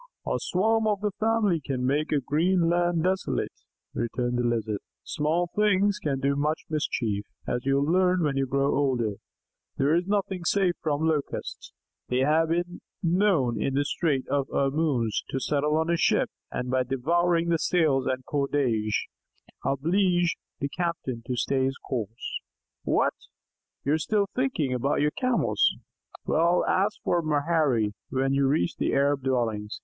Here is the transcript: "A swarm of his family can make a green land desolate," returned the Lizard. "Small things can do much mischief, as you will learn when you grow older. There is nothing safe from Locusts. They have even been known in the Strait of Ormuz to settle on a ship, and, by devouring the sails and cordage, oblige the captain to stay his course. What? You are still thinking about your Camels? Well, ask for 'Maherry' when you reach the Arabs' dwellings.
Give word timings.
"A 0.25 0.37
swarm 0.39 0.87
of 0.87 1.01
his 1.03 1.11
family 1.19 1.61
can 1.63 1.85
make 1.85 2.11
a 2.11 2.19
green 2.21 2.67
land 2.67 3.03
desolate," 3.03 3.53
returned 3.93 4.39
the 4.39 4.43
Lizard. 4.43 4.79
"Small 5.03 5.51
things 5.55 5.99
can 5.99 6.19
do 6.19 6.35
much 6.35 6.63
mischief, 6.71 7.23
as 7.45 7.67
you 7.67 7.75
will 7.75 7.91
learn 7.93 8.23
when 8.23 8.35
you 8.35 8.47
grow 8.47 8.75
older. 8.75 9.17
There 9.77 9.93
is 9.93 10.07
nothing 10.07 10.43
safe 10.43 10.73
from 10.81 11.07
Locusts. 11.07 11.71
They 12.09 12.21
have 12.21 12.49
even 12.51 12.81
been 13.03 13.17
known 13.19 13.61
in 13.61 13.75
the 13.75 13.85
Strait 13.85 14.27
of 14.27 14.47
Ormuz 14.49 15.23
to 15.29 15.39
settle 15.39 15.77
on 15.77 15.91
a 15.91 15.97
ship, 15.97 16.31
and, 16.51 16.71
by 16.71 16.81
devouring 16.81 17.49
the 17.49 17.59
sails 17.59 18.07
and 18.07 18.25
cordage, 18.25 19.05
oblige 19.63 20.35
the 20.59 20.69
captain 20.69 21.21
to 21.27 21.35
stay 21.35 21.65
his 21.65 21.77
course. 21.77 22.39
What? 22.81 23.13
You 23.85 23.93
are 23.93 23.97
still 23.99 24.25
thinking 24.35 24.73
about 24.73 25.01
your 25.01 25.11
Camels? 25.11 25.75
Well, 26.25 26.65
ask 26.67 26.97
for 27.03 27.21
'Maherry' 27.21 27.93
when 28.09 28.33
you 28.33 28.47
reach 28.47 28.77
the 28.77 28.95
Arabs' 28.95 29.21
dwellings. 29.25 29.79